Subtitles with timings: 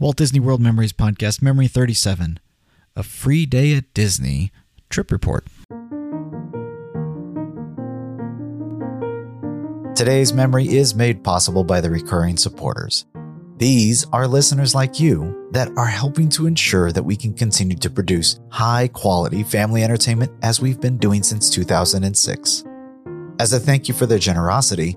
[0.00, 2.40] Walt Disney World Memories Podcast, Memory 37,
[2.96, 4.50] a free day at Disney
[4.88, 5.46] trip report.
[9.94, 13.04] Today's memory is made possible by the recurring supporters.
[13.58, 17.90] These are listeners like you that are helping to ensure that we can continue to
[17.90, 22.64] produce high quality family entertainment as we've been doing since 2006.
[23.38, 24.96] As a thank you for their generosity,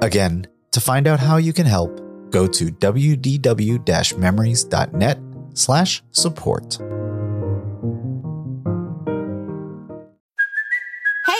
[0.00, 5.18] Again, to find out how you can help, go to wdw-memories.net
[5.54, 6.78] slash support.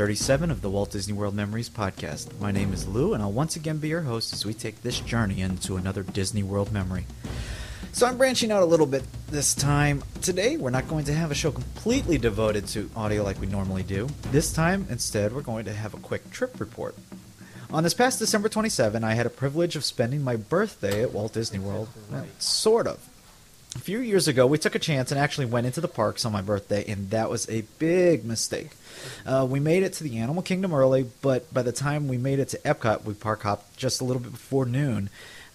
[0.00, 2.40] 37 of the Walt Disney World Memories podcast.
[2.40, 4.98] My name is Lou and I'll once again be your host as we take this
[4.98, 7.04] journey into another Disney World memory.
[7.92, 10.02] So I'm branching out a little bit this time.
[10.22, 13.82] Today we're not going to have a show completely devoted to audio like we normally
[13.82, 14.08] do.
[14.30, 16.94] This time instead we're going to have a quick trip report.
[17.70, 21.34] On this past December 27, I had a privilege of spending my birthday at Walt
[21.34, 21.88] Disney World.
[22.10, 23.06] Well, sort of.
[23.76, 26.32] A few years ago, we took a chance and actually went into the parks on
[26.32, 28.70] my birthday, and that was a big mistake.
[29.24, 32.40] Uh, we made it to the Animal Kingdom early, but by the time we made
[32.40, 35.08] it to Epcot, we park hopped just a little bit before noon.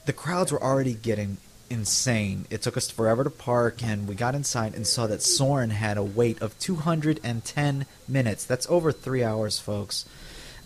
[0.05, 1.37] The crowds were already getting
[1.69, 2.45] insane.
[2.49, 5.97] It took us forever to park, and we got inside and saw that Soarin' had
[5.97, 8.45] a wait of 210 minutes.
[8.45, 10.05] That's over three hours, folks.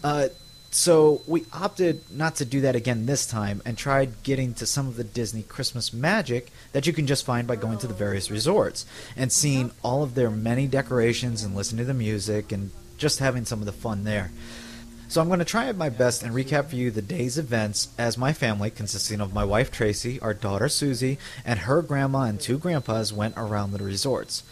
[0.04, 0.28] Uh,
[0.72, 4.88] so we opted not to do that again this time and tried getting to some
[4.88, 8.30] of the Disney Christmas magic that you can just find by going to the various
[8.30, 8.85] resorts
[9.16, 13.46] and seeing all of their many decorations and listening to the music and just having
[13.46, 14.31] some of the fun there.
[15.07, 18.16] So I'm going to try my best and recap for you the day's events as
[18.16, 22.59] my family, consisting of my wife Tracy, our daughter Susie, and her grandma and two
[22.59, 24.44] grandpas, went around the resorts.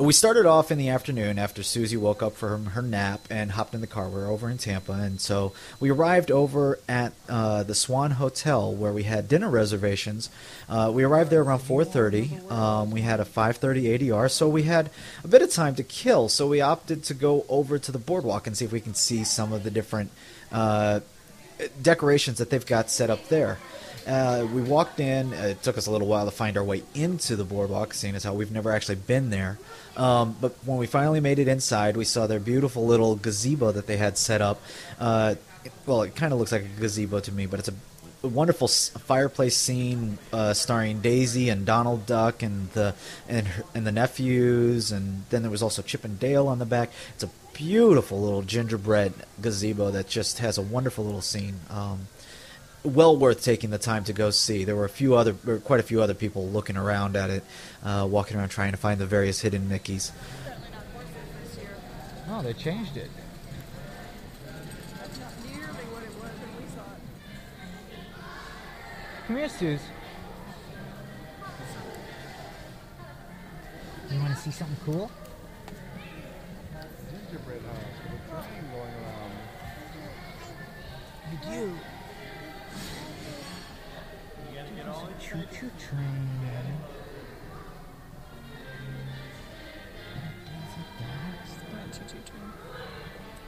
[0.00, 3.74] We started off in the afternoon after Susie woke up from her nap and hopped
[3.74, 4.08] in the car.
[4.08, 8.74] We were over in Tampa, and so we arrived over at uh, the Swan Hotel
[8.74, 10.30] where we had dinner reservations.
[10.70, 12.50] Uh, we arrived there around 4:30.
[12.50, 14.88] Um, we had a 5:30 ADR, so we had
[15.22, 16.30] a bit of time to kill.
[16.30, 19.22] So we opted to go over to the boardwalk and see if we can see
[19.22, 20.12] some of the different
[20.50, 21.00] uh,
[21.82, 23.58] decorations that they've got set up there.
[24.06, 25.34] Uh, we walked in.
[25.34, 28.24] It took us a little while to find our way into the boardwalk, seeing as
[28.24, 29.58] how we've never actually been there.
[30.00, 33.86] Um, but when we finally made it inside, we saw their beautiful little gazebo that
[33.86, 34.62] they had set up.
[34.98, 35.34] Uh,
[35.84, 37.74] well, it kind of looks like a gazebo to me, but it's a
[38.26, 42.94] wonderful fireplace scene uh, starring Daisy and Donald Duck and the
[43.28, 46.66] and her, and the nephews, and then there was also Chip and Dale on the
[46.66, 46.90] back.
[47.14, 49.12] It's a beautiful little gingerbread
[49.42, 51.60] gazebo that just has a wonderful little scene.
[51.68, 52.08] Um,
[52.82, 54.64] well worth taking the time to go see.
[54.64, 57.44] There were a few other, there quite a few other people looking around at it,
[57.84, 60.12] uh, walking around trying to find the various hidden Mickeys.
[62.28, 63.10] Oh, they changed it.
[64.46, 67.00] That's not nearly what it was when we saw it.
[69.26, 69.80] Come here, Suze.
[74.12, 75.10] You want to see something cool?
[77.10, 79.32] Gingerbread house with a train going around.
[81.30, 81.78] I do.
[84.90, 86.28] A choo choo train.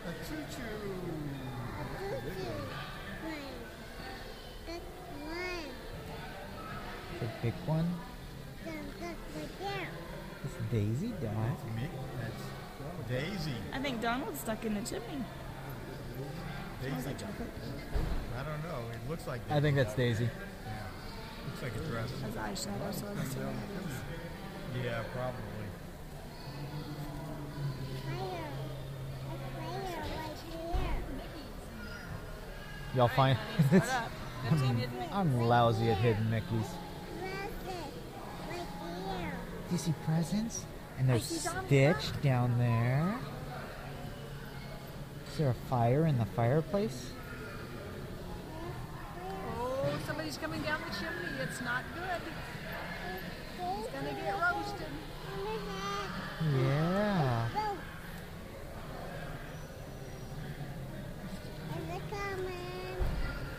[0.05, 0.73] A choo-choo.
[7.19, 7.89] The big one.
[10.45, 11.21] It's Daisy Dog.
[11.21, 11.89] That's me.
[12.21, 12.45] That's
[13.09, 13.57] Daisy.
[13.73, 15.25] I think Donald's stuck in the chimney.
[16.83, 17.11] Daisy.
[17.11, 18.91] I don't know.
[18.93, 20.29] It looks like I think that's Daisy.
[21.43, 21.51] Daisy.
[21.51, 22.11] Looks like a dress.
[22.11, 24.85] His eyeshadow, so I'm assuming it is.
[24.85, 25.43] Yeah, probably.
[32.95, 33.39] Y'all find
[33.71, 34.11] What?
[34.51, 36.67] I'm, I'm lousy at hidden Mickeys.
[39.69, 40.65] Do you see presents?
[40.99, 43.19] And there's see Donald Stitch down there.
[45.31, 47.13] Is there a fire in the fireplace?
[50.33, 51.43] Somebody's coming down the chimney.
[51.43, 52.23] It's not good.
[53.59, 54.87] He's gonna get roasted.
[56.57, 57.49] Yeah.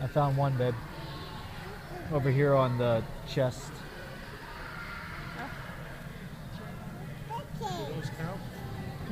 [0.00, 0.74] I found one, babe.
[2.12, 3.70] Over here on the chest.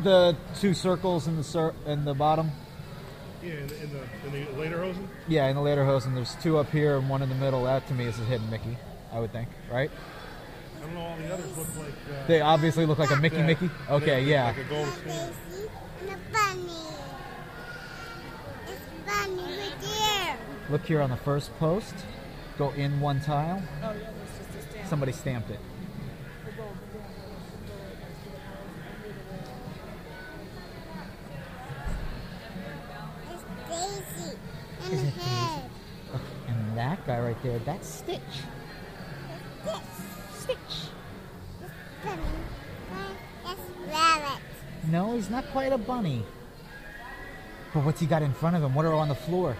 [0.02, 2.50] The two circles in the cir- in the bottom.
[3.42, 5.06] Yeah, in the, in the, in the lederhosen?
[5.28, 7.64] Yeah, in the lederhosen, there's two up here and one in the middle.
[7.64, 8.76] That to me is a hidden Mickey,
[9.12, 9.90] I would think, right?
[10.78, 11.88] I don't know, all the others look like.
[11.88, 13.70] Uh, They obviously look like a Mickey yeah, Mickey.
[13.90, 14.46] Okay, like- yeah.
[14.46, 15.34] Like a gold standard.
[20.70, 21.94] Look here on the first post.
[22.58, 23.62] Go in one tile.
[23.82, 24.88] Oh yeah, there's just a stamp.
[24.88, 25.58] Somebody stamped it.
[37.06, 38.20] That guy right there, that's Stitch.
[40.34, 40.88] Stitch.
[44.90, 46.22] No, he's not quite a bunny.
[47.72, 48.74] But what's he got in front of him?
[48.74, 49.56] What are on the floor?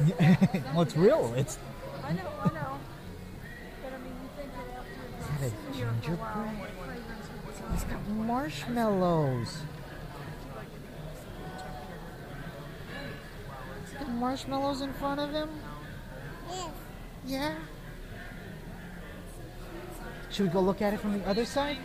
[0.72, 1.34] well, it's real.
[1.36, 1.58] It's
[2.02, 2.78] I know, I know.
[3.82, 6.58] But I mean, you think that after Is that a been here for while, gingerbread?
[6.58, 9.58] what fragrance would it he's got marshmallows.
[14.08, 15.48] Marshmallows in front of him.
[16.48, 16.68] Yes.
[17.26, 17.54] Yeah.
[20.30, 21.78] Should we go look at it from the other side?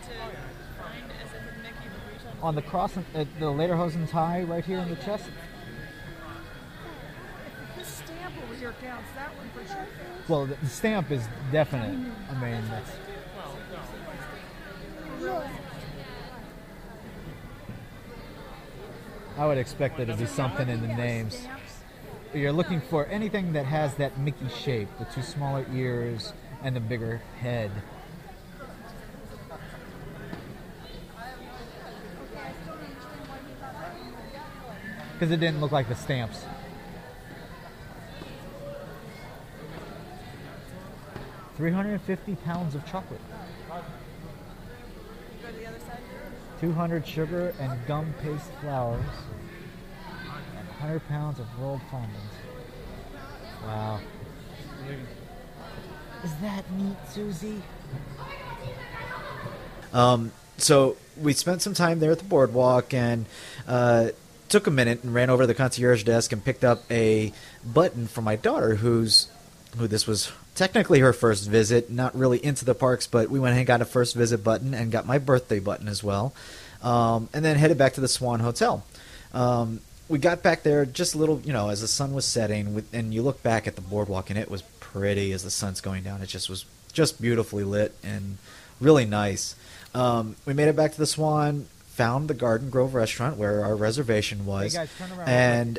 [2.42, 5.24] On the cross, uh, the lederhosen tie right here in the chest.
[7.76, 9.08] This stamp over here counts.
[9.16, 9.86] That one for sure.
[10.28, 12.12] Well, the the stamp is definite.
[12.30, 12.90] I mean, that's.
[19.38, 21.46] I would expect there to be something in the names.
[22.34, 26.32] You're looking for anything that has that Mickey shape, the two smaller ears
[26.62, 27.70] and the bigger head.
[35.12, 36.44] Because it didn't look like the stamps.
[41.56, 43.20] Three hundred and fifty pounds of chocolate.
[46.60, 49.06] Two hundred sugar and gum paste flowers.
[50.78, 52.12] And hundred pounds of rolled fondant.
[53.64, 54.00] Wow.
[56.24, 57.62] Is that neat, Susie?
[59.92, 63.26] Um, so we spent some time there at the boardwalk and
[63.66, 64.10] uh,
[64.48, 67.32] took a minute and ran over to the concierge desk and picked up a
[67.64, 69.28] button for my daughter, who's
[69.78, 73.56] who this was technically her first visit, not really into the parks, but we went
[73.56, 76.34] and got a first visit button and got my birthday button as well,
[76.82, 78.84] um, and then headed back to the Swan Hotel.
[79.34, 82.74] Um, we got back there just a little, you know, as the sun was setting,
[82.74, 85.80] with, and you look back at the boardwalk, and it was pretty as the sun's
[85.80, 86.22] going down.
[86.22, 88.38] It just was just beautifully lit and
[88.80, 89.54] really nice.
[89.94, 93.74] Um, we made it back to the Swan, found the Garden Grove restaurant where our
[93.74, 95.78] reservation was, guys, turn around and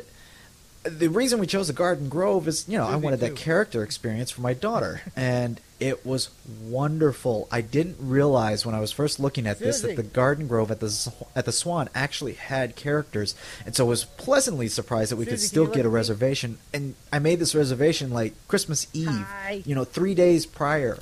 [0.84, 4.30] the reason we chose the Garden Grove is, you know, I wanted that character experience
[4.30, 6.30] for my daughter, and it was
[6.62, 7.48] wonderful.
[7.50, 10.80] I didn't realize when I was first looking at this that the Garden Grove at
[10.80, 13.34] the at the Swan actually had characters,
[13.66, 16.58] and so I was pleasantly surprised that we could still get a reservation.
[16.72, 19.26] And I made this reservation like Christmas Eve,
[19.64, 20.98] you know, three days prior,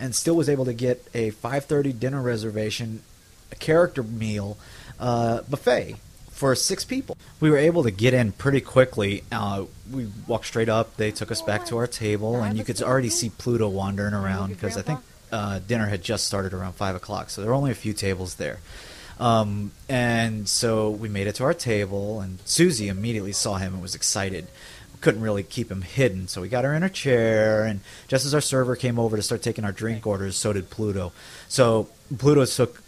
[0.00, 3.02] and still was able to get a 5:30 dinner reservation
[3.50, 4.58] a character meal
[5.00, 5.96] uh, buffet
[6.38, 7.16] for six people.
[7.40, 9.24] We were able to get in pretty quickly.
[9.32, 10.96] Uh, we walked straight up.
[10.96, 14.50] They took us back to our table, and you could already see Pluto wandering around
[14.50, 15.00] because I think
[15.32, 18.36] uh, dinner had just started around five o'clock, so there were only a few tables
[18.36, 18.60] there.
[19.18, 23.82] Um, and so we made it to our table, and Susie immediately saw him and
[23.82, 24.46] was excited.
[24.94, 27.64] We Couldn't really keep him hidden, so we got her in her chair.
[27.64, 30.70] And just as our server came over to start taking our drink orders, so did
[30.70, 31.12] Pluto.
[31.48, 32.80] So Pluto took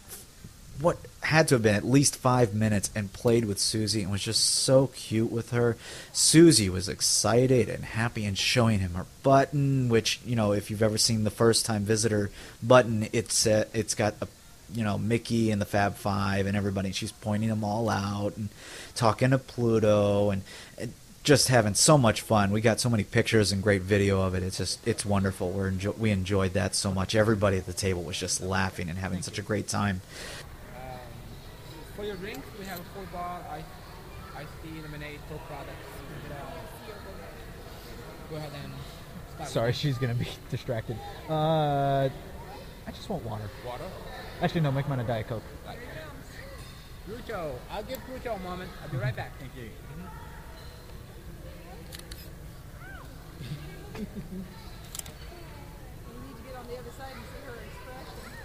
[0.80, 4.22] what had to have been at least five minutes and played with Susie and was
[4.22, 5.76] just so cute with her.
[6.12, 10.82] Susie was excited and happy and showing him her button, which you know if you've
[10.82, 12.30] ever seen the first time visitor
[12.62, 14.28] button, it's uh, it's got a
[14.72, 16.92] you know Mickey and the Fab Five and everybody.
[16.92, 18.48] She's pointing them all out and
[18.94, 20.42] talking to Pluto and,
[20.78, 22.50] and just having so much fun.
[22.50, 24.42] We got so many pictures and great video of it.
[24.42, 25.50] It's just it's wonderful.
[25.50, 27.14] We're enjo- we enjoyed that so much.
[27.14, 30.00] Everybody at the table was just laughing and having such a great time.
[32.00, 33.62] For your drinks, we have a full bar, ice,
[34.34, 35.70] iced tea, lemonade, Coke products.
[36.30, 36.34] Uh,
[38.30, 38.72] go ahead and
[39.34, 39.50] start.
[39.50, 40.96] Sorry, she's gonna be distracted.
[41.28, 42.08] Uh,
[42.86, 43.44] I just want water.
[43.66, 43.84] Water.
[44.40, 45.42] Actually, no, make mine a diet coke.
[47.04, 48.70] Pluto, I'll give Pluto a moment.
[48.82, 49.32] I'll be right back.
[49.38, 49.68] Thank you.
[54.00, 54.06] You
[56.24, 58.40] need to get on the other side and see her expression.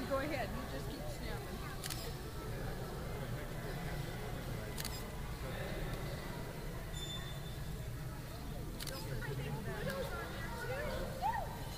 [0.00, 0.48] You go ahead.
[0.48, 1.58] You just keep snapping.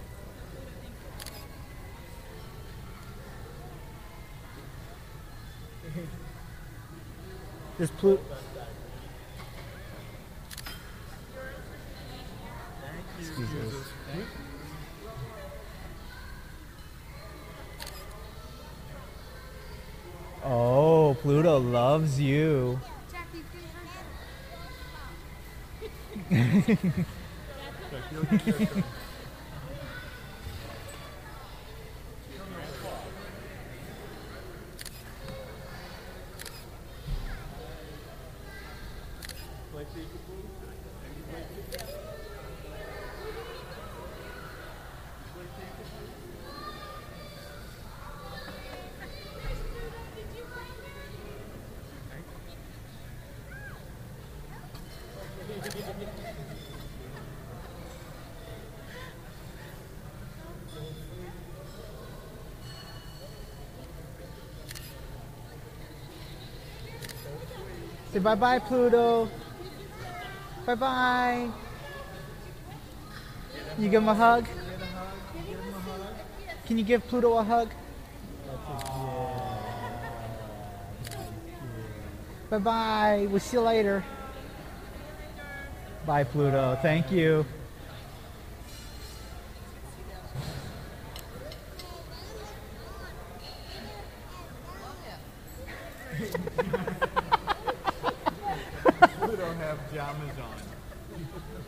[7.81, 8.19] Excuse
[13.41, 14.23] me.
[20.43, 22.79] Oh, Pluto loves you.
[68.21, 69.29] bye bye, Pluto.
[70.65, 71.49] Bye bye.
[73.77, 74.45] You give him a hug?
[76.65, 77.69] Can you give Pluto a hug?
[82.49, 83.27] Bye bye.
[83.29, 84.03] We'll see you later.
[86.05, 86.77] Bye, Pluto.
[86.81, 87.45] Thank you.
[100.01, 100.55] Pluto have pajamas on.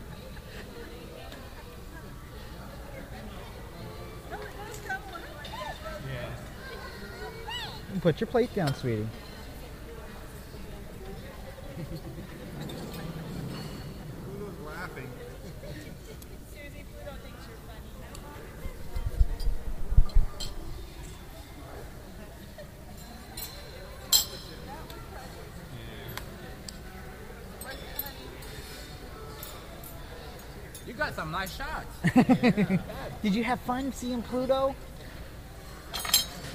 [6.13, 7.99] Yeah.
[8.01, 9.07] Put your plate down, sweetie.
[14.25, 15.09] Pluto's laughing.
[16.51, 17.89] Susie, Pluto thinks you're funny.
[30.85, 32.02] You got some nice shots.
[33.21, 34.75] Did you have fun seeing Pluto?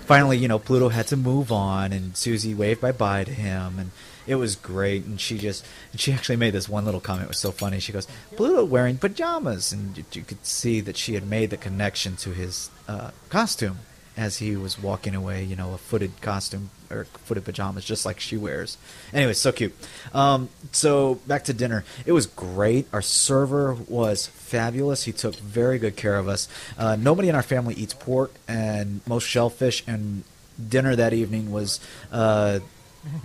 [0.09, 3.79] finally, you know, Pluto had to move on, and Susie waved bye bye to him,
[3.79, 3.91] and
[4.27, 5.05] it was great.
[5.05, 7.27] And she just, and she actually made this one little comment.
[7.27, 7.79] It was so funny.
[7.79, 11.57] She goes, "Pluto wearing pajamas," and you, you could see that she had made the
[11.59, 13.81] connection to his uh, costume.
[14.19, 15.45] As he was walking away.
[15.45, 18.77] You know, a footed costume or footed pajamas, just like she wears.
[19.13, 19.75] Anyway, so cute.
[20.13, 21.85] Um, so back to dinner.
[22.05, 22.89] It was great.
[22.93, 25.05] Our server was fabulous.
[25.05, 26.49] He took very good care of us.
[26.77, 29.85] Uh, nobody in our family eats pork, and most shellfish.
[29.87, 30.25] And
[30.69, 31.79] dinner that evening was
[32.11, 32.59] uh,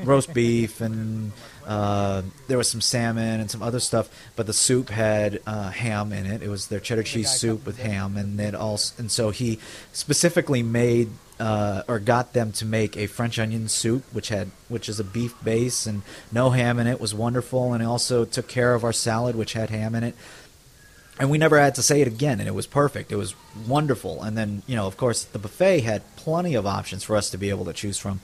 [0.04, 1.32] roast beef and
[1.66, 6.12] uh, there was some salmon and some other stuff, but the soup had uh, ham
[6.12, 6.42] in it.
[6.42, 9.60] It was their cheddar cheese soup with ham, and then also, and so he
[9.94, 11.10] specifically made
[11.40, 15.04] uh, or got them to make a French onion soup, which had which is a
[15.04, 17.00] beef base and no ham in it.
[17.00, 20.16] Was wonderful, and also took care of our salad, which had ham in it.
[21.20, 23.12] And we never had to say it again, and it was perfect.
[23.12, 23.36] It was
[23.68, 24.24] wonderful.
[24.24, 27.38] And then, you know, of course, the buffet had plenty of options for us to
[27.38, 28.20] be able to choose from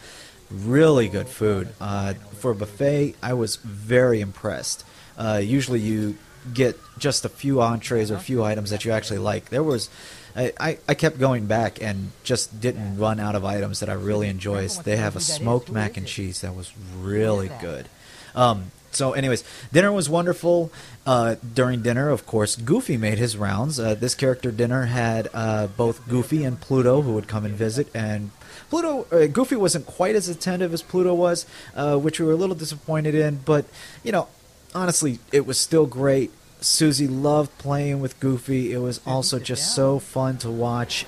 [0.51, 1.70] really good food.
[1.79, 4.86] Uh, for a buffet, I was very impressed.
[5.18, 6.18] Uh, usually, you
[6.53, 9.50] get just a few entrees or a few items that you actually like.
[9.50, 9.89] There was,
[10.36, 14.29] I, I, kept going back and just didn't run out of items that I really
[14.29, 14.68] enjoy.
[14.68, 17.89] They have a smoked mac and cheese that was really good.
[18.36, 20.72] Um, so, anyways, dinner was wonderful.
[21.06, 23.79] Uh, during dinner, of course, Goofy made his rounds.
[23.79, 27.88] Uh, this character dinner had uh, both Goofy and Pluto who would come and visit,
[27.94, 28.32] and
[28.69, 31.45] Pluto, uh, Goofy wasn't quite as attentive as Pluto was,
[31.75, 33.41] uh, which we were a little disappointed in.
[33.43, 33.65] But
[34.03, 34.27] you know,
[34.75, 36.31] honestly, it was still great.
[36.61, 38.73] Susie loved playing with Goofy.
[38.73, 41.05] It was also just so fun to watch.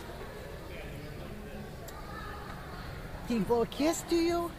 [3.28, 4.52] Can you blow a kiss, do you?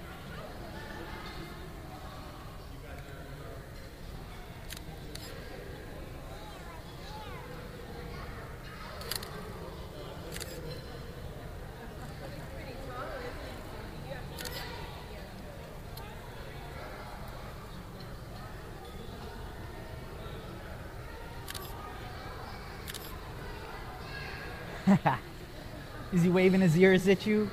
[26.13, 27.51] Is he waving his ears at you?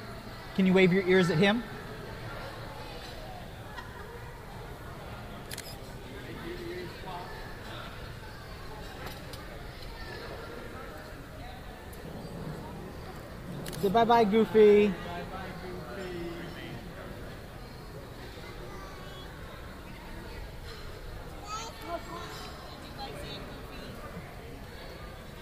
[0.55, 1.63] Can you wave your ears at him?
[13.82, 14.93] Say bye bye, Goofy.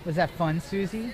[0.05, 1.11] Was that fun, Susie?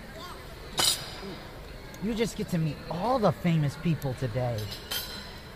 [2.03, 4.57] You just get to meet all the famous people today.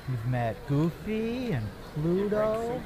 [0.09, 2.81] You've met Goofy and Pluto.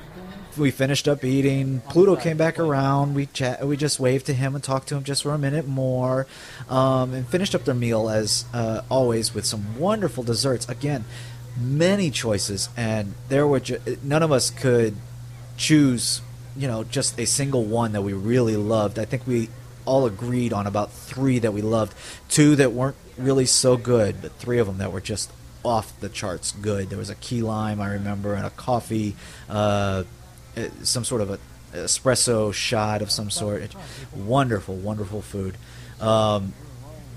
[0.58, 1.82] We finished up eating.
[1.82, 3.14] Pluto came back around.
[3.14, 3.66] We chat.
[3.68, 6.26] We just waved to him and talked to him just for a minute more,
[6.70, 10.68] um, and finished up their meal as uh, always with some wonderful desserts.
[10.68, 11.06] Again,
[11.56, 14.96] many choices, and there were ju- none of us could
[15.58, 16.22] choose,
[16.58, 18.98] you know, just a single one that we really loved.
[18.98, 19.50] I think we
[19.86, 21.94] all agreed on about three that we loved,
[22.30, 25.32] two that weren't really so good, but three of them that were just
[25.64, 26.90] off the charts good.
[26.90, 29.16] There was a key lime I remember, and a coffee,
[29.50, 30.04] uh,
[30.58, 31.40] uh, some sort of a
[31.74, 33.62] espresso shot of some sort.
[33.62, 33.76] It-
[34.16, 35.56] wonderful, wonderful food.
[36.00, 36.54] Um,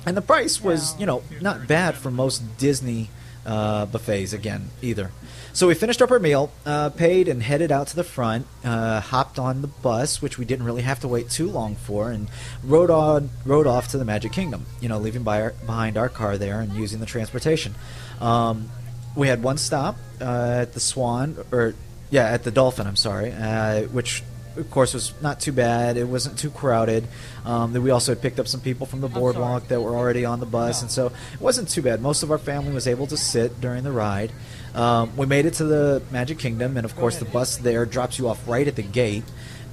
[0.07, 3.09] and the price was, you know, not bad for most Disney
[3.47, 5.11] uh, buffets again either.
[5.53, 8.47] So we finished up our meal, uh, paid, and headed out to the front.
[8.65, 12.11] Uh, hopped on the bus, which we didn't really have to wait too long for,
[12.11, 12.29] and
[12.65, 14.67] rode on, rode off to the Magic Kingdom.
[14.81, 17.75] You know, leaving by our, behind our car there and using the transportation.
[18.21, 18.69] Um,
[19.15, 21.75] we had one stop uh, at the Swan, or
[22.11, 22.87] yeah, at the Dolphin.
[22.87, 24.25] I'm sorry, uh, which
[24.57, 25.97] of course was not too bad.
[25.97, 27.07] It wasn't too crowded.
[27.45, 30.25] Um, then we also had picked up some people from the boardwalk that were already
[30.25, 32.01] on the bus, and so it wasn't too bad.
[32.01, 34.33] Most of our family was able to sit during the ride.
[34.75, 38.19] Um, we made it to the Magic Kingdom, and of course the bus there drops
[38.19, 39.25] you off right at the gate,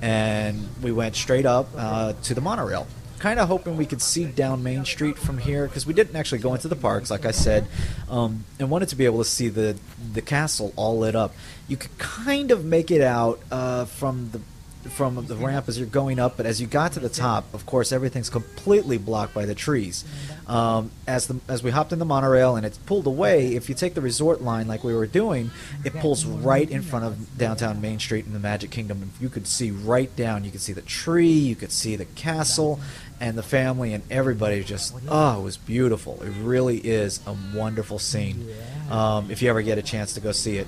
[0.01, 2.87] and we went straight up uh, to the monorail.
[3.19, 6.39] Kind of hoping we could see down Main Street from here because we didn't actually
[6.39, 7.67] go into the parks, like I said,
[8.09, 9.77] um, and wanted to be able to see the
[10.13, 11.33] the castle all lit up.
[11.67, 14.41] You could kind of make it out uh, from the
[14.89, 17.65] from the ramp as you're going up, but as you got to the top, of
[17.65, 20.03] course, everything's completely blocked by the trees.
[20.47, 23.75] Um, as the as we hopped in the monorail and it's pulled away, if you
[23.75, 25.51] take the resort line like we were doing,
[25.85, 29.01] it pulls right in front of downtown Main Street in the Magic Kingdom.
[29.01, 30.43] And you could see right down.
[30.43, 32.79] You could see the tree, you could see the castle,
[33.19, 34.63] and the family and everybody.
[34.63, 36.21] Just oh, it was beautiful.
[36.21, 38.49] It really is a wonderful scene.
[38.89, 40.67] Um, if you ever get a chance to go see it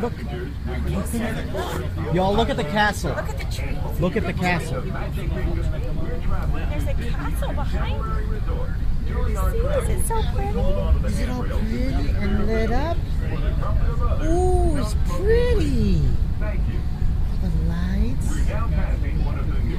[0.00, 3.14] look at Y'all look at the castle.
[3.14, 3.78] Look at the tree.
[4.00, 4.80] Look at the castle.
[4.80, 8.14] There's a castle behind me.
[9.04, 10.58] See, is it so pretty?
[11.06, 12.96] Is it all pretty and lit up?
[14.24, 16.00] Ooh, it's pretty.
[17.42, 18.30] The lights.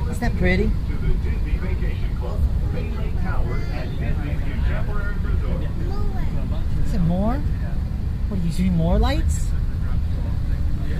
[0.09, 0.71] Is that pretty?
[6.85, 7.41] Is it more?
[8.45, 9.47] You see more lights?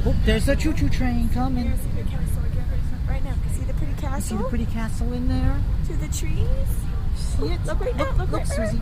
[0.05, 1.65] Oh, there's a choo-choo train coming.
[1.65, 2.65] Here's the castle again.
[3.07, 4.37] Right now, can you see the pretty You see castle?
[4.39, 5.59] the pretty castle in there?
[5.87, 6.47] To the trees?
[7.15, 7.63] See it?
[7.65, 8.67] Look right oh, look, there, look look, right there.
[8.69, 8.81] Susie.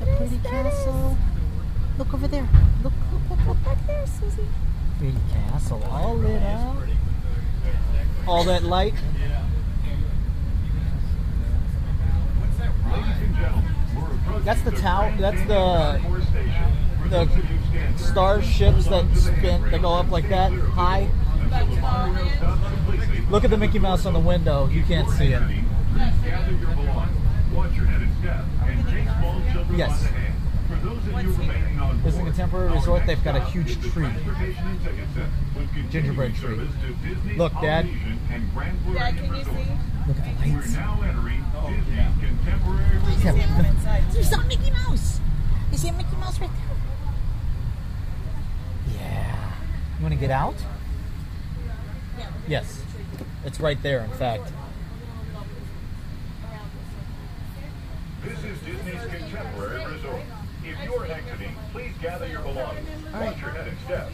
[0.00, 0.74] The It pretty is, that is.
[0.74, 1.18] castle.
[1.98, 2.48] Look over there.
[2.82, 3.64] Look, look, look, look.
[3.64, 4.48] Back there, Susie.
[4.98, 6.76] Pretty castle, all lit up.
[8.26, 8.94] All that light.
[14.44, 15.14] That's the tower.
[15.18, 16.00] That's the
[17.08, 17.28] the
[17.96, 21.08] starships that spin that go up like that high.
[23.30, 24.68] Look at the Mickey Mouse on the window.
[24.68, 25.42] You can't see it.
[29.76, 30.08] Yes.
[32.02, 33.06] This is a contemporary resort.
[33.06, 34.08] They've got a huge tree.
[35.90, 36.68] Gingerbread tree.
[37.36, 37.88] Look, Dad.
[38.94, 39.91] Dad, can you see?
[40.08, 40.76] Look at the lights.
[43.82, 44.02] inside.
[44.12, 45.20] There's a Mickey Mouse.
[45.70, 46.76] You see a Mickey Mouse right there?
[48.96, 49.52] Yeah.
[49.98, 50.56] You want to get out?
[52.48, 52.82] Yes.
[53.44, 54.52] It's right there, in fact.
[58.24, 60.22] This is Disney's Contemporary Resort.
[60.64, 62.88] If you're exiting, please gather your belongings.
[63.12, 64.12] Watch your head and step.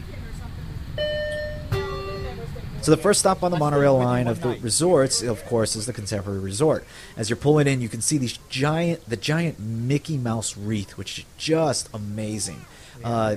[2.89, 5.93] So the first stop on the monorail line of the resorts, of course, is the
[5.93, 6.87] Contemporary Resort.
[7.19, 11.19] As you're pulling in, you can see these giant, the giant Mickey Mouse wreath, which
[11.19, 12.65] is just amazing.
[13.05, 13.37] Uh,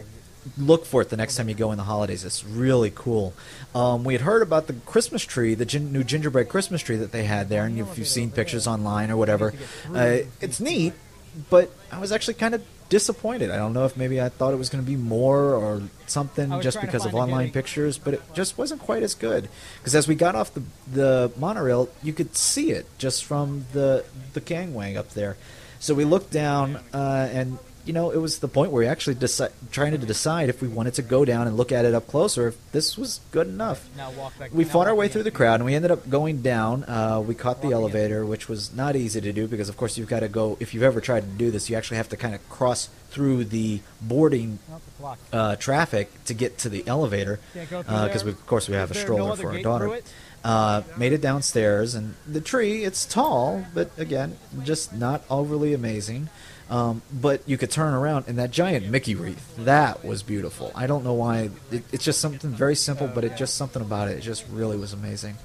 [0.58, 2.24] look for it the next time you go in the holidays.
[2.24, 3.34] It's really cool.
[3.76, 7.12] Um, we had heard about the Christmas tree, the gin- new gingerbread Christmas tree that
[7.12, 9.54] they had there, and if you've seen pictures online or whatever,
[9.94, 10.94] uh, it's neat.
[11.50, 13.50] But I was actually kind of disappointed.
[13.50, 16.60] I don't know if maybe I thought it was going to be more or something
[16.62, 19.48] just because of online good- pictures, but it just wasn't quite as good.
[19.80, 24.04] Because as we got off the the monorail, you could see it just from the
[24.34, 25.38] the gangway up there.
[25.80, 29.16] So we looked down, uh, and you know, it was the point where we actually
[29.16, 32.08] deci- trying to decide if we wanted to go down and look at it up
[32.08, 33.88] close or if this was good enough.
[33.98, 34.52] Now walk back.
[34.54, 36.84] We now fought our way through the crowd, and we ended up going down.
[36.86, 40.10] Uh, we caught the elevator, which was not easy to do because, of course, you've
[40.10, 40.58] got to go.
[40.60, 43.46] If you've ever tried to do this, you actually have to kind of cross through
[43.46, 44.60] the boarding
[45.04, 48.70] Oh, uh, traffic to get to the elevator Can't go through because we, of course,
[48.70, 50.00] we have a there no stroller for our daughter.
[50.44, 56.30] Uh, made it downstairs, and the tree, it's tall, but again, just not overly amazing.
[56.72, 60.72] Um, but you could turn around, and that giant Mickey wreath, that was beautiful.
[60.74, 61.50] I don't know why.
[61.70, 64.18] It, it's just something very simple, but it just something about it.
[64.18, 65.36] It just really was amazing.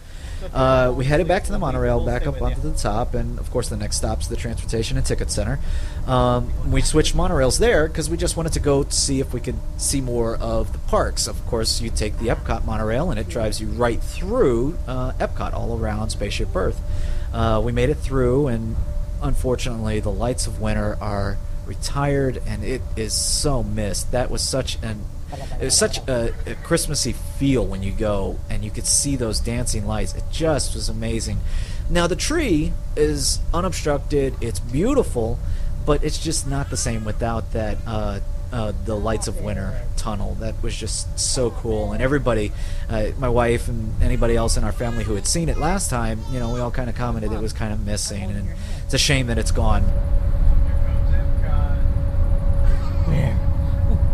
[0.53, 3.69] Uh, we headed back to the monorail, back up onto the top, and of course,
[3.71, 5.59] the next stop's the transportation and ticket center.
[6.07, 9.57] Um, we switched monorails there because we just wanted to go see if we could
[9.79, 11.27] see more of the parks.
[11.27, 15.55] Of course, you take the Epcot monorail, and it drives you right through uh, Epcot,
[15.55, 16.81] all around Spaceship Earth.
[17.33, 18.77] Uh, we made it through, and
[19.23, 24.13] unfortunately, the lights of winter are retired, and it is so missed.
[24.13, 25.05] That was such an
[25.61, 29.41] it was such a, a Christmassy feel when you go and you could see those
[29.41, 30.15] dancing lights.
[30.15, 31.41] It just was amazing.
[31.91, 34.35] Now the tree is unobstructed.
[34.41, 35.39] It's beautiful,
[35.85, 37.79] but it's just not the same without that.
[37.87, 38.21] Uh,
[38.53, 42.53] uh, the lights of winter tunnel that was just so cool and everybody
[42.89, 46.21] uh, my wife and anybody else in our family who had seen it last time
[46.31, 48.49] you know we all kind of commented it was kind of missing and
[48.85, 49.83] it's a shame that it's gone
[53.07, 53.39] Where?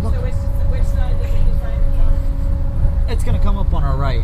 [0.02, 0.34] So which,
[0.70, 1.80] which side did you decide
[3.08, 3.12] it's?
[3.12, 4.22] It's gonna come up on our right.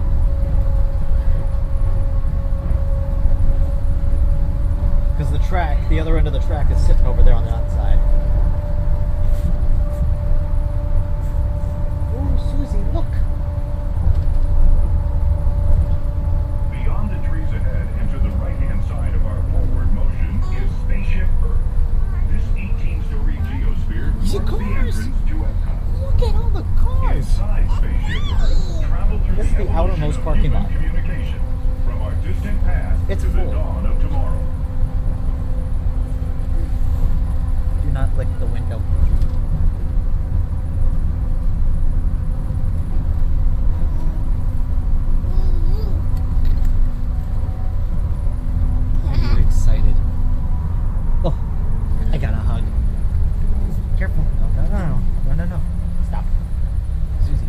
[5.17, 7.51] Because the track, the other end of the track is sitting over there on the
[7.51, 7.99] outside.
[12.15, 13.07] Oh, Susie, look.
[16.75, 21.29] Beyond the trees ahead and to the right-hand side of our forward motion is Spaceship
[21.47, 21.63] Earth.
[22.33, 24.99] This 18-story geosphere Is it marks the cars?
[24.99, 25.79] entrance to Epcot.
[26.03, 27.17] Look at all the cars.
[27.17, 30.73] Inside Spaceship Earth, travel through This is the evolution outermost of parking human lot.
[30.73, 31.41] Communication
[31.85, 33.53] from our distant past It's to the full.
[33.53, 34.43] dawn of tomorrow.
[37.85, 38.83] Do not lick the window.
[49.07, 49.95] Are you excited?
[51.25, 51.35] Oh,
[52.13, 52.65] I got a hug.
[53.99, 54.25] Careful.
[54.41, 55.01] No, no, no, no.
[55.29, 55.61] No, no, no.
[56.07, 56.25] Stop.
[57.25, 57.49] Susie.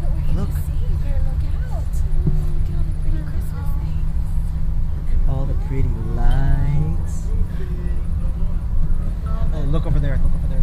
[0.00, 0.48] But what can Look.
[0.48, 0.78] you see?
[0.90, 1.84] You better look out.
[2.24, 4.12] Look at all the pretty Christmas things.
[4.96, 7.16] Look at all the pretty lights.
[9.54, 10.16] Oh, look over there.
[10.22, 10.62] Look over there.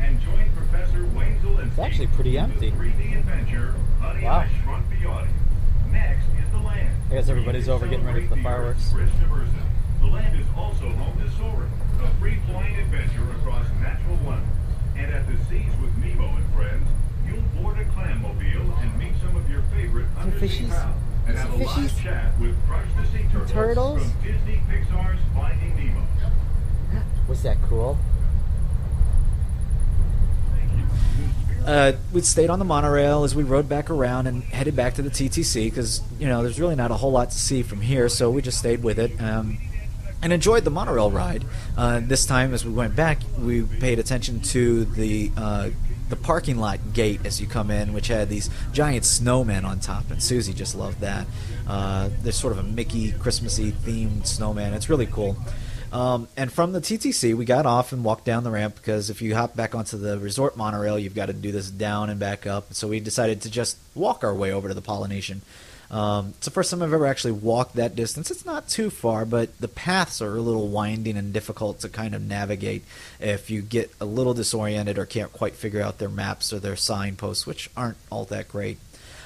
[0.00, 2.70] And join Professor Wenzel and It's actually pretty empty.
[2.70, 4.38] 3D adventure, Honey, Wow.
[4.38, 5.38] I Shrunk the Audience.
[5.90, 6.96] Next is the land.
[7.10, 8.90] I guess everybody's over getting ready for the fireworks.
[8.90, 14.48] The land is also home to Soarin', a free-flying adventure across natural wonders.
[14.96, 16.88] And at the Seas with Nemo and friends,
[17.26, 20.68] you'll board a clam mobile and meet some of your favorite undersea fishies?
[20.70, 20.96] pals.
[21.26, 22.02] And Is have a it live fishies?
[22.02, 24.02] chat with Crush the Sea Turtles, Turtles?
[24.02, 26.06] from Disney Pixar's Finding Nemo.
[27.28, 27.98] Was that cool?
[31.66, 35.02] Uh, we stayed on the monorail as we rode back around and headed back to
[35.02, 38.08] the TTC because you know there's really not a whole lot to see from here,
[38.08, 39.58] so we just stayed with it um,
[40.22, 41.44] and enjoyed the monorail ride.
[41.76, 45.70] Uh, this time, as we went back, we paid attention to the uh,
[46.08, 50.10] the parking lot gate as you come in, which had these giant snowmen on top,
[50.10, 51.26] and Susie just loved that.
[51.66, 54.72] Uh, there's sort of a Mickey Christmassy themed snowman.
[54.72, 55.36] It's really cool.
[55.92, 59.22] Um, and from the TTC, we got off and walked down the ramp because if
[59.22, 62.46] you hop back onto the resort monorail, you've got to do this down and back
[62.46, 62.74] up.
[62.74, 65.42] So we decided to just walk our way over to the Polynesian.
[65.90, 68.30] Um, it's the first time I've ever actually walked that distance.
[68.30, 72.14] It's not too far, but the paths are a little winding and difficult to kind
[72.14, 72.84] of navigate
[73.20, 76.76] if you get a little disoriented or can't quite figure out their maps or their
[76.76, 78.78] signposts, which aren't all that great.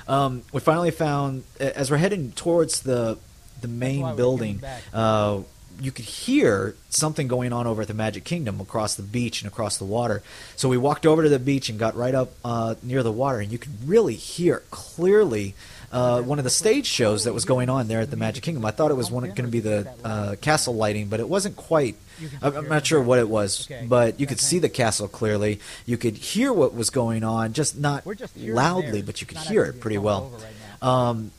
[0.06, 3.18] Um, we finally found, as we're heading towards the
[3.60, 4.60] the main building,
[4.92, 5.40] uh,
[5.80, 9.50] you could hear something going on over at the Magic Kingdom across the beach and
[9.50, 10.22] across the water.
[10.56, 13.38] So we walked over to the beach and got right up uh, near the water,
[13.40, 15.54] and you could really hear clearly
[15.92, 18.64] uh, one of the stage shows that was going on there at the Magic Kingdom.
[18.64, 21.96] I thought it was going to be the uh, castle lighting, but it wasn't quite.
[22.40, 25.60] I'm not sure what it was, but you could see the castle clearly.
[25.86, 28.04] You could hear what was going on, just not
[28.36, 30.32] loudly, but you could hear it pretty well.
[30.80, 31.30] Um,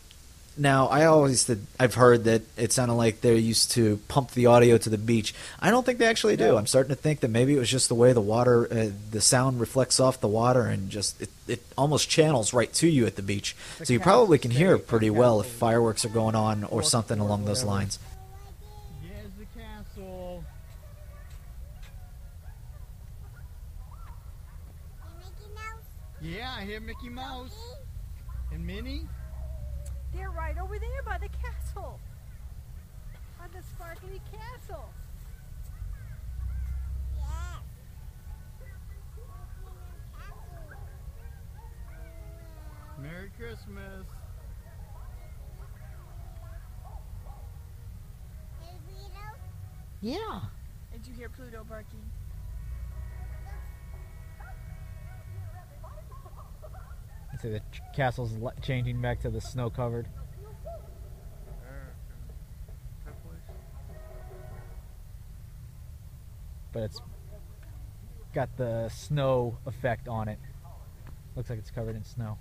[0.56, 4.46] now, I always th- I've heard that it sounded like they used to pump the
[4.46, 5.34] audio to the beach.
[5.60, 6.50] I don't think they actually do.
[6.50, 6.58] No.
[6.58, 9.22] I'm starting to think that maybe it was just the way the water, uh, the
[9.22, 13.16] sound reflects off the water, and just it, it almost channels right to you at
[13.16, 13.56] the beach.
[13.80, 16.84] The so you probably can hear state, pretty well if fireworks are going on or
[16.84, 17.98] something along those lines.
[19.02, 20.44] Here's the castle.
[26.22, 27.58] Yeah, I hear Mickey Mouse.
[28.52, 29.08] And Minnie?
[30.14, 32.00] They're right over there by the castle.
[33.40, 34.90] By the sparkly castle.
[43.02, 44.06] Merry Christmas.
[50.02, 50.42] Yeah.
[50.92, 52.13] Did you hear Pluto barking?
[57.44, 60.08] See the ch- castle's changing back to the snow covered.
[66.72, 67.00] But it's
[68.34, 70.40] got the snow effect on it.
[71.36, 72.40] Looks like it's covered in snow.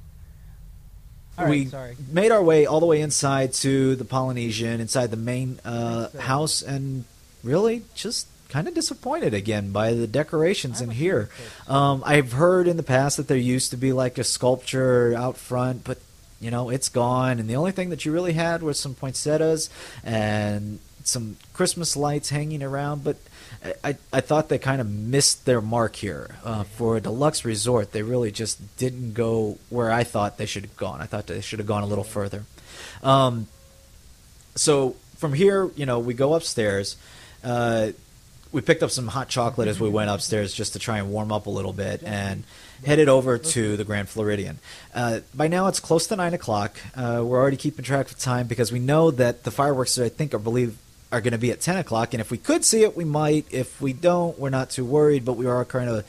[1.36, 1.96] Right, we sorry.
[2.10, 6.62] made our way all the way inside to the Polynesian, inside the main uh, house,
[6.62, 7.04] and
[7.42, 11.30] really just kind of disappointed again by the decorations in here.
[11.66, 15.38] Um, I've heard in the past that there used to be like a sculpture out
[15.38, 15.98] front, but
[16.38, 19.70] you know it's gone, and the only thing that you really had was some poinsettias
[20.04, 23.16] and some Christmas lights hanging around, but.
[23.84, 26.34] I, I, thought they kind of missed their mark here.
[26.42, 30.64] Uh, for a deluxe resort, they really just didn't go where I thought they should
[30.64, 31.00] have gone.
[31.00, 32.44] I thought they should have gone a little further.
[33.04, 33.46] Um,
[34.56, 36.96] so from here, you know, we go upstairs.
[37.44, 37.92] Uh,
[38.52, 41.32] we picked up some hot chocolate as we went upstairs just to try and warm
[41.32, 42.44] up a little bit and
[42.84, 44.58] headed over to the Grand Floridian.
[44.94, 46.76] Uh, by now it's close to 9 o'clock.
[46.94, 50.34] Uh, we're already keeping track of time because we know that the fireworks, I think,
[50.34, 50.76] are believe
[51.10, 52.14] are going to be at 10 o'clock.
[52.14, 53.46] And if we could see it, we might.
[53.50, 56.06] If we don't, we're not too worried, but we are kind of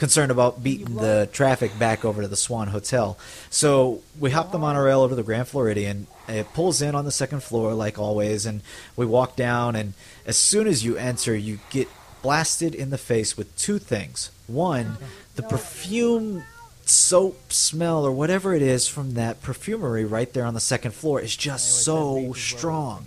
[0.00, 3.18] concerned about beating the traffic back over to the Swan Hotel.
[3.50, 6.06] So we hop the monorail over to the Grand Floridian.
[6.26, 8.62] It pulls in on the second floor, like always, and
[8.96, 9.76] we walk down.
[9.76, 9.92] And
[10.24, 11.86] as soon as you enter, you get
[12.22, 14.30] blasted in the face with two things.
[14.46, 14.96] One,
[15.36, 16.44] the perfume
[16.86, 21.20] soap smell or whatever it is from that perfumery right there on the second floor
[21.20, 23.04] is just so strong.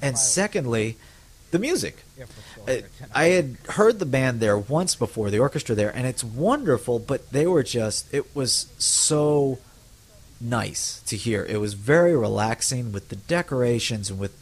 [0.00, 0.96] And secondly,
[1.50, 1.98] the music.
[2.68, 6.98] I- I had heard the band there once before, the orchestra there, and it's wonderful,
[6.98, 9.58] but they were just, it was so
[10.40, 11.44] nice to hear.
[11.44, 14.32] It was very relaxing with the decorations and with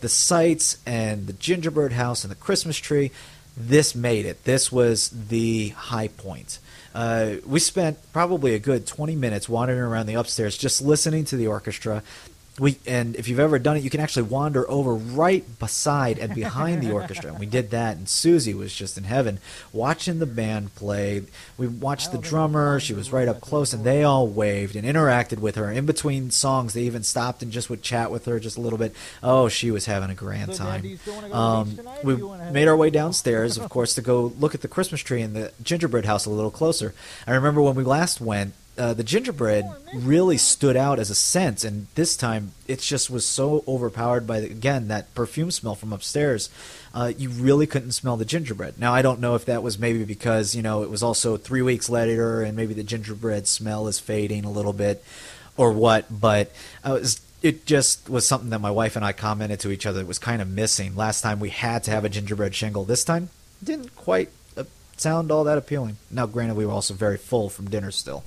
[0.00, 3.10] the sights and the gingerbread house and the Christmas tree.
[3.56, 4.44] This made it.
[4.44, 6.58] This was the high point.
[6.94, 11.36] Uh, we spent probably a good 20 minutes wandering around the upstairs just listening to
[11.36, 12.02] the orchestra.
[12.58, 16.34] We and if you've ever done it, you can actually wander over right beside and
[16.34, 17.30] behind the orchestra.
[17.30, 19.38] And we did that, and Susie was just in heaven
[19.72, 21.22] watching the band play.
[21.56, 25.38] We watched the drummer; she was right up close, and they all waved and interacted
[25.38, 25.70] with her.
[25.70, 28.78] In between songs, they even stopped and just would chat with her just a little
[28.78, 28.94] bit.
[29.22, 30.82] Oh, she was having a grand time.
[30.82, 32.52] Daddy, you still wanna go to the Um, beach tonight, or we you wanna head
[32.52, 35.52] made our way downstairs, of course, to go look at the Christmas tree and the
[35.62, 36.94] gingerbread house a little closer.
[37.26, 41.64] I remember when we last went, uh, the gingerbread really stood out as a scent,
[41.64, 46.48] and this time it just was so overpowered by again that perfume smell from upstairs.
[46.94, 48.78] Uh, you really couldn't smell the gingerbread.
[48.78, 51.62] Now I don't know if that was maybe because you know it was also three
[51.62, 55.04] weeks later, and maybe the gingerbread smell is fading a little bit,
[55.56, 56.06] or what.
[56.10, 56.52] But
[56.84, 60.00] I was it just was something that my wife and I commented to each other.
[60.00, 60.96] It was kind of missing.
[60.96, 62.84] Last time we had to have a gingerbread shingle.
[62.84, 63.30] This time
[63.62, 64.64] didn't quite uh,
[64.96, 65.96] sound all that appealing.
[66.10, 68.24] Now, granted, we were also very full from dinner still.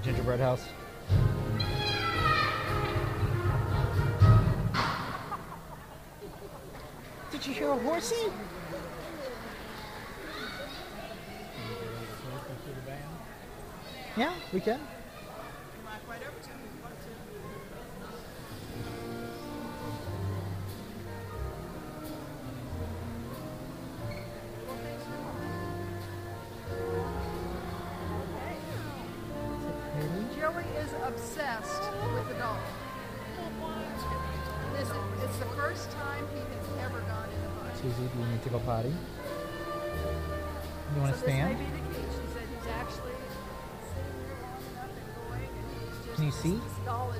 [0.00, 0.66] The gingerbread house?
[7.30, 8.32] Did you hear a horsey?
[14.16, 14.80] Yeah, we can.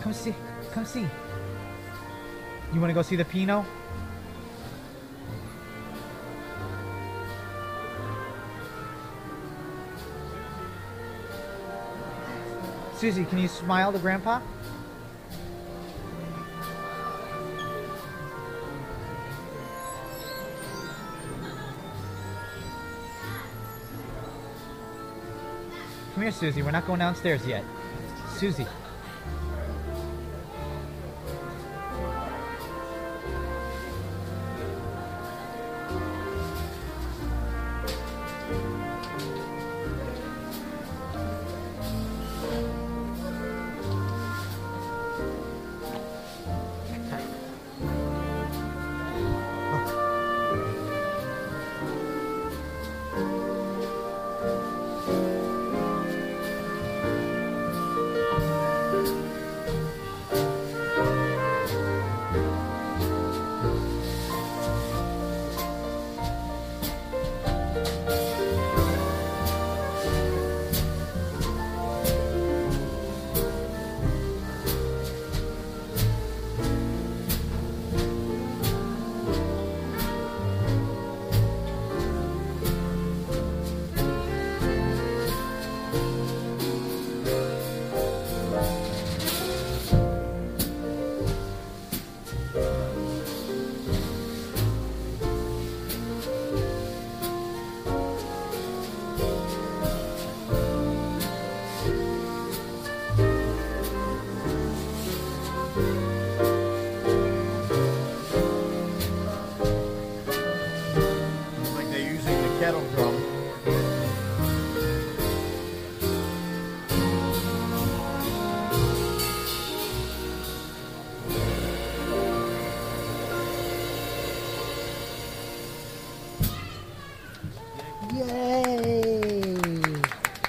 [0.00, 0.34] Come see.
[0.72, 1.06] Come see.
[2.72, 3.64] You want to go see the Pinot?
[12.96, 14.40] Susie, can you smile to Grandpa?
[26.14, 26.62] Come here, Susie.
[26.62, 27.64] We're not going downstairs yet.
[28.36, 28.66] Susie.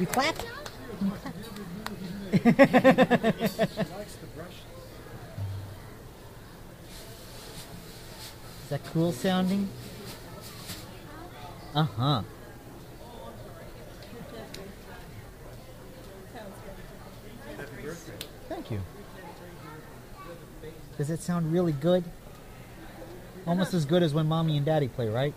[0.10, 0.36] You clap?
[1.02, 1.36] You clap.
[8.64, 9.70] Is that cool sounding?
[11.76, 12.22] Uh huh.
[18.48, 18.82] Thank you.
[20.98, 22.04] Does it sound really good?
[23.46, 25.36] Almost as good as when mommy and daddy play, right?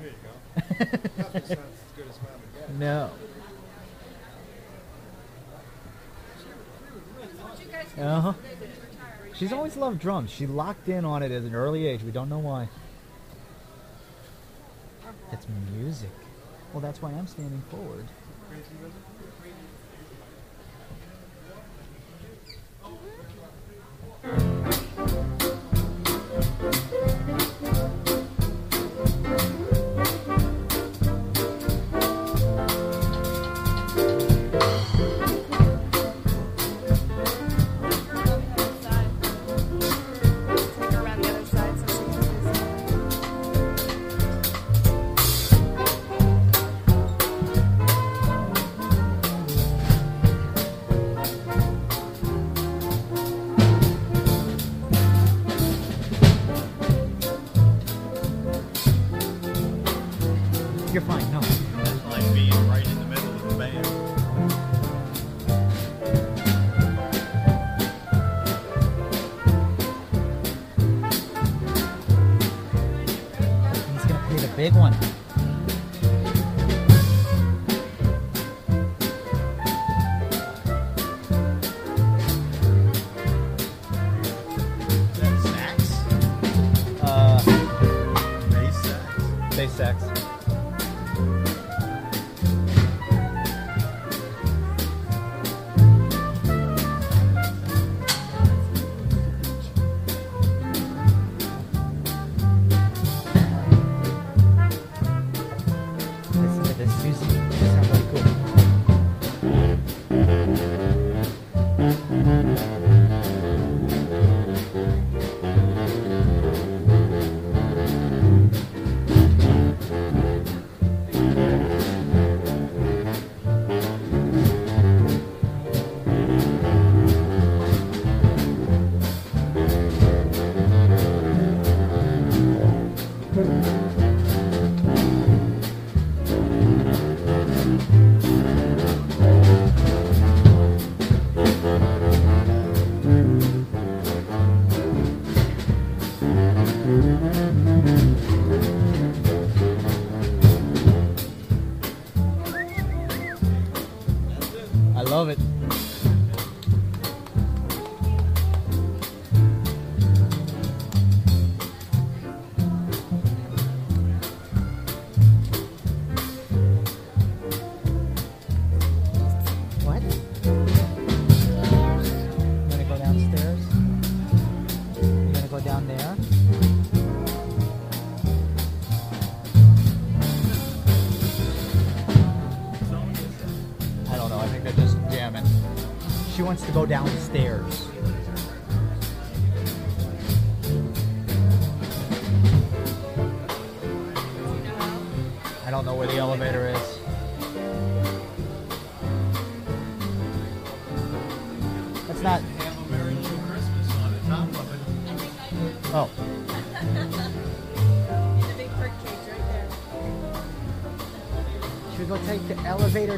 [0.00, 1.08] There you go.
[1.18, 2.32] Nothing sounds as good as mom
[2.68, 2.80] and dad.
[2.80, 3.10] No.
[7.98, 8.32] Uh huh.
[9.34, 10.30] She's always loved drums.
[10.30, 12.02] She locked in on it at an early age.
[12.02, 12.68] We don't know why.
[15.32, 16.10] It's music.
[16.72, 18.06] Well, that's why I'm standing forward.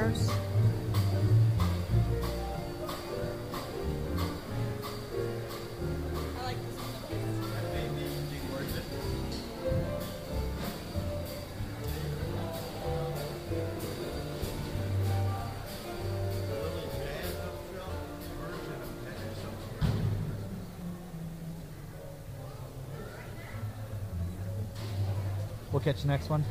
[25.73, 26.45] We'll catch the next one.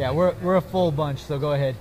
[0.00, 1.76] Yeah, we're we're a full bunch, so go ahead.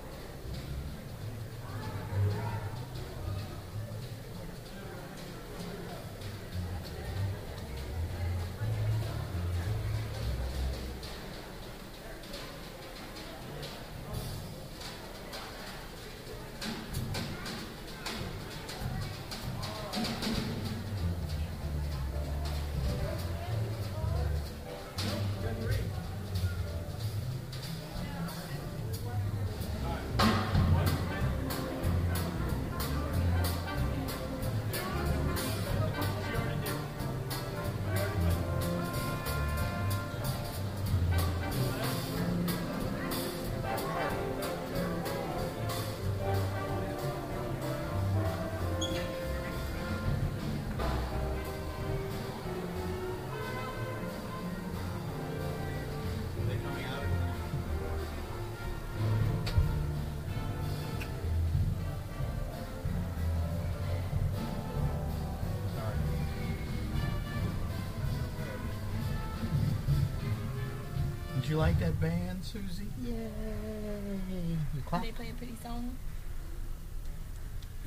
[71.50, 72.86] You like that band, Susie?
[73.04, 73.12] Yay!
[73.12, 75.02] You Did clap.
[75.02, 75.98] they play a pretty song?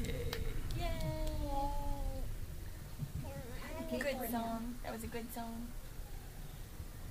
[0.05, 0.15] Yay.
[0.79, 0.89] Yay!
[4.01, 4.75] Good song.
[4.83, 5.69] That was a good song.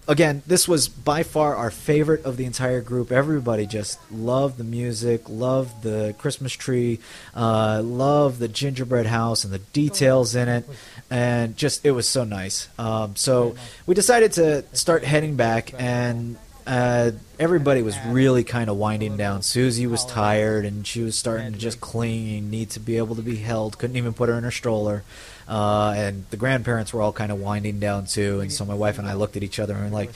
[0.08, 3.12] Again, this was by far our favorite of the entire group.
[3.12, 7.00] Everybody just loved the music, loved the Christmas tree,
[7.36, 10.66] uh, loved the gingerbread house and the details in it,
[11.10, 12.68] and just it was so nice.
[12.78, 16.38] Um, so we decided to start heading back, and
[16.68, 19.42] uh, everybody was really kind of winding down.
[19.42, 23.22] Susie was tired, and she was starting to just cling need to be able to
[23.22, 23.78] be held.
[23.78, 25.04] Couldn't even put her in her stroller.
[25.52, 28.98] Uh, and the grandparents were all kind of winding down too, and so my wife
[28.98, 30.12] and I looked at each other and were like,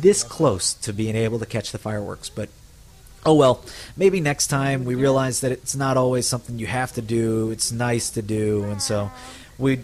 [0.00, 2.48] this close to being able to catch the fireworks, but
[3.24, 3.64] oh well.
[3.96, 7.50] Maybe next time we realize that it's not always something you have to do.
[7.50, 9.10] It's nice to do, and so
[9.58, 9.80] we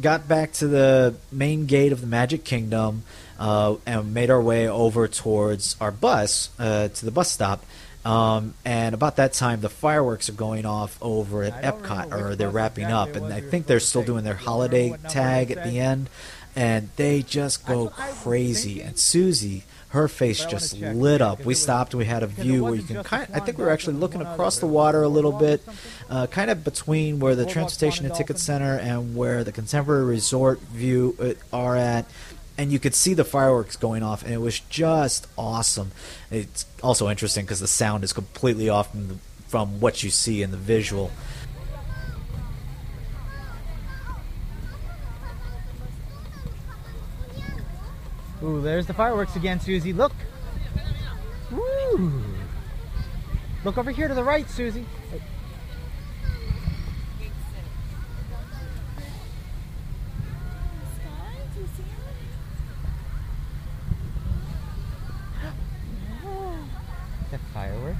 [0.00, 3.04] got back to the main gate of the Magic Kingdom
[3.38, 7.64] uh, and made our way over towards our bus uh, to the bus stop.
[8.04, 12.50] Um, and about that time, the fireworks are going off over at Epcot, or they're
[12.50, 16.10] wrapping up, and I think they're still doing their holiday tag at the end,
[16.56, 18.82] and they just go crazy.
[18.82, 21.44] And Susie, her face just lit up.
[21.44, 23.28] We stopped, and we had a view where you can kind.
[23.32, 25.62] I think we were actually looking across the water a little bit,
[26.10, 30.60] uh, kind of between where the transportation and ticket center and where the contemporary resort
[30.60, 32.06] view uh, are at
[32.58, 35.92] and you could see the fireworks going off, and it was just awesome.
[36.30, 39.14] It's also interesting because the sound is completely off from, the,
[39.48, 41.10] from what you see in the visual.
[48.42, 49.92] Ooh, there's the fireworks again, Susie.
[49.92, 50.12] Look.
[51.52, 52.24] Woo!
[53.64, 54.84] Look over here to the right, Susie.
[67.30, 67.98] That fireworks.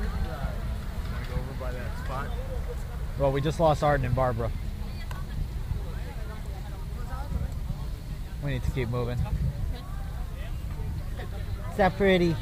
[0.00, 2.28] Want to go over by that spot?
[3.18, 4.50] Well, we just lost Arden and Barbara.
[8.44, 9.18] We need to keep moving.
[11.70, 12.36] Is that pretty?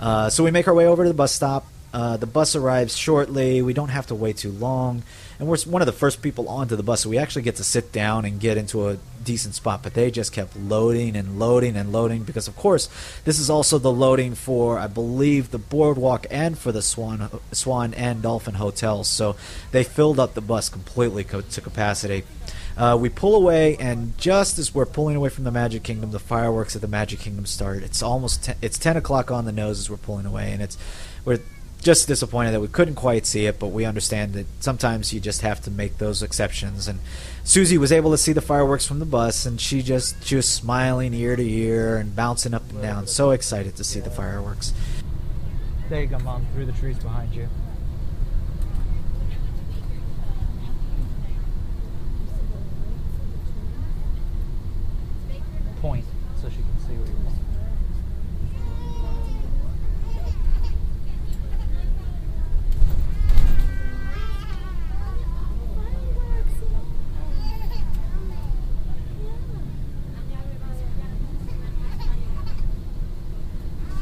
[0.00, 1.66] Uh, so we make our way over to the bus stop.
[1.92, 3.62] Uh, the bus arrives shortly.
[3.62, 5.02] We don't have to wait too long,
[5.38, 7.64] and we're one of the first people onto the bus, so we actually get to
[7.64, 9.82] sit down and get into a decent spot.
[9.82, 12.88] But they just kept loading and loading and loading because, of course,
[13.24, 17.94] this is also the loading for, I believe, the boardwalk and for the Swan, Swan
[17.94, 19.08] and Dolphin hotels.
[19.08, 19.36] So
[19.70, 22.24] they filled up the bus completely co- to capacity.
[22.74, 26.18] Uh, we pull away, and just as we're pulling away from the Magic Kingdom, the
[26.18, 27.82] fireworks at the Magic Kingdom start.
[27.82, 30.78] It's almost ten, it's ten o'clock on the nose as we're pulling away, and it's
[31.24, 31.40] we're
[31.82, 35.40] just disappointed that we couldn't quite see it, but we understand that sometimes you just
[35.40, 36.86] have to make those exceptions.
[36.86, 37.00] And
[37.42, 40.48] Susie was able to see the fireworks from the bus, and she just she was
[40.48, 44.72] smiling ear to ear and bouncing up and down, so excited to see the fireworks.
[45.88, 47.48] There you go, Mom, through the trees behind you.
[55.80, 56.04] Point
[56.40, 57.22] so she can see what you're doing.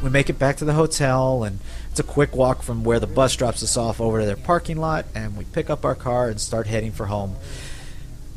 [0.11, 1.59] make it back to the hotel and
[1.89, 4.77] it's a quick walk from where the bus drops us off over to their parking
[4.77, 7.35] lot and we pick up our car and start heading for home.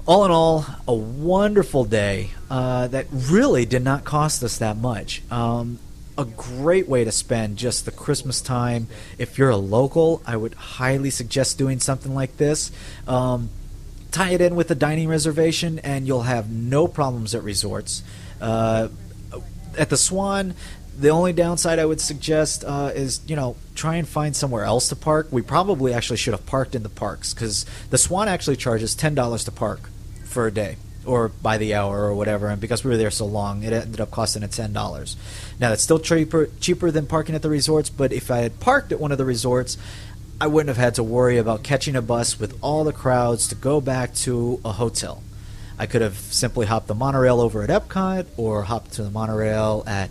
[0.06, 5.22] All in all a wonderful day uh, that really did not cost us that much.
[5.30, 5.78] Um,
[6.16, 8.86] a great way to spend just the christmas time.
[9.18, 12.70] If you're a local i would highly suggest doing something like this.
[13.06, 13.50] Um,
[14.10, 18.02] tie it in with a dining reservation and you'll have no problems at resorts.
[18.40, 18.88] Uh,
[19.76, 20.54] at the Swan,
[20.98, 24.88] the only downside I would suggest uh, is you know try and find somewhere else
[24.88, 25.28] to park.
[25.30, 29.14] We probably actually should have parked in the parks because the Swan actually charges ten
[29.14, 29.90] dollars to park
[30.24, 30.76] for a day
[31.06, 32.48] or by the hour or whatever.
[32.48, 35.16] And because we were there so long, it ended up costing us ten dollars.
[35.60, 38.92] Now that's still cheaper cheaper than parking at the resorts, but if I had parked
[38.92, 39.76] at one of the resorts.
[40.40, 43.54] I wouldn't have had to worry about catching a bus with all the crowds to
[43.54, 45.22] go back to a hotel.
[45.78, 49.84] I could have simply hopped the monorail over at Epcot, or hopped to the monorail
[49.86, 50.10] at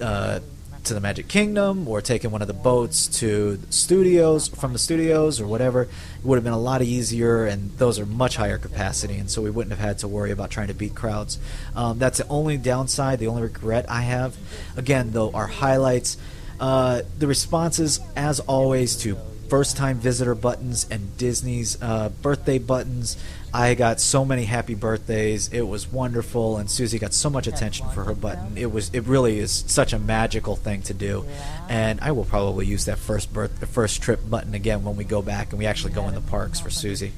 [0.00, 0.40] uh,
[0.84, 4.78] to the Magic Kingdom, or taken one of the boats to the studios from the
[4.78, 5.82] studios, or whatever.
[5.82, 9.42] It would have been a lot easier, and those are much higher capacity, and so
[9.42, 11.38] we wouldn't have had to worry about trying to beat crowds.
[11.76, 14.36] Um, that's the only downside, the only regret I have.
[14.76, 16.16] Again, though, our highlights,
[16.58, 19.18] uh, the responses, as always, to
[19.48, 23.16] first time visitor buttons and Disney's uh, birthday buttons.
[23.52, 25.48] I got so many happy birthdays.
[25.48, 28.56] It was wonderful, and Susie got so much attention for her button.
[28.56, 31.24] It was it really is such a magical thing to do,
[31.68, 35.22] and I will probably use that first birth first trip button again when we go
[35.22, 37.12] back and we actually go in the parks for Susie.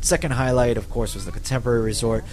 [0.00, 2.24] Second highlight, of course, was the Contemporary Resort.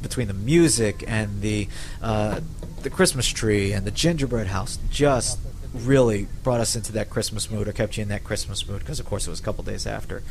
[0.00, 1.68] Between the music and the
[2.02, 2.40] uh,
[2.82, 5.38] the Christmas tree and the gingerbread house, just
[5.74, 9.00] really brought us into that Christmas mood or kept you in that Christmas mood because,
[9.00, 10.22] of course, it was a couple days after.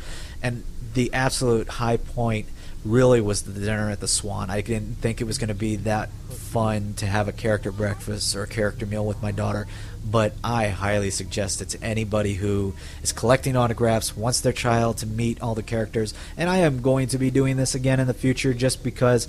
[0.42, 0.64] And
[0.94, 2.46] the absolute high point
[2.84, 4.50] really was the dinner at the Swan.
[4.50, 8.34] I didn't think it was going to be that fun to have a character breakfast
[8.34, 9.66] or a character meal with my daughter,
[10.04, 15.06] but I highly suggest it to anybody who is collecting autographs, wants their child to
[15.06, 18.14] meet all the characters, and I am going to be doing this again in the
[18.14, 19.28] future just because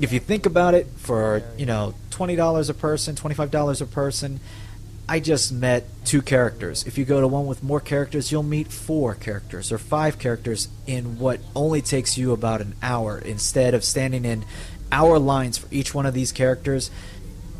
[0.00, 4.40] if you think about it for, you know, $20 a person, $25 a person,
[5.08, 6.84] I just met two characters.
[6.84, 10.68] If you go to one with more characters, you'll meet four characters or five characters
[10.86, 14.44] in what only takes you about an hour instead of standing in
[14.90, 16.90] hour lines for each one of these characters.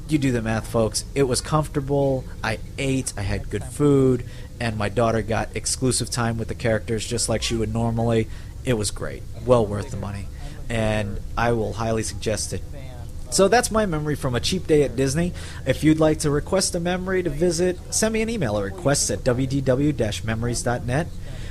[0.08, 1.04] You do the math, folks.
[1.14, 2.24] It was comfortable.
[2.42, 4.24] I ate, I had good food,
[4.58, 8.28] and my daughter got exclusive time with the characters just like she would normally.
[8.64, 9.22] It was great.
[9.44, 10.26] Well worth the money.
[10.68, 12.62] And I will highly suggest it
[13.36, 15.34] so that's my memory from a cheap day at Disney.
[15.66, 19.10] If you'd like to request a memory to visit, send me an email at requests
[19.10, 21.06] at wdw-memories.net.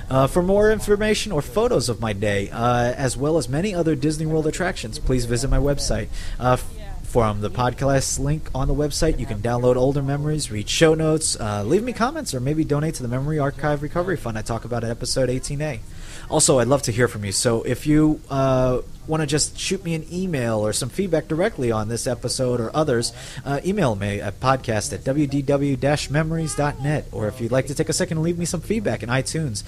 [0.10, 3.94] Uh, for more information or photos of my day, uh, as well as many other
[3.94, 6.08] Disney World attractions, please visit my website.
[6.40, 6.56] Uh,
[7.04, 11.40] from the podcast link on the website, you can download older memories, read show notes,
[11.40, 14.66] uh, leave me comments, or maybe donate to the Memory Archive Recovery Fund I talk
[14.66, 15.82] about in episode 18A.
[16.30, 17.32] Also, I'd love to hear from you.
[17.32, 21.72] So if you uh, want to just shoot me an email or some feedback directly
[21.72, 23.14] on this episode or others,
[23.46, 27.06] uh, email me at podcast at wdw-memories.net.
[27.12, 29.64] Or if you'd like to take a second and leave me some feedback in iTunes,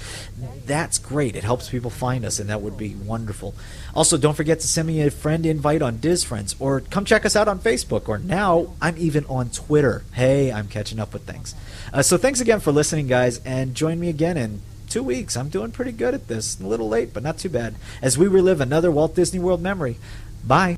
[0.65, 1.35] that's great.
[1.35, 3.53] It helps people find us, and that would be wonderful.
[3.93, 7.25] Also, don't forget to send me a friend invite on Diz Friends, or come check
[7.25, 10.03] us out on Facebook, or now I'm even on Twitter.
[10.13, 11.55] Hey, I'm catching up with things.
[11.93, 14.61] Uh, so thanks again for listening, guys, and join me again in
[14.97, 15.37] two weeks.
[15.37, 16.59] I'm doing pretty good at this.
[16.59, 17.75] A little late, but not too bad.
[18.01, 19.97] As we relive another Walt Disney World memory.
[20.43, 20.77] Bye.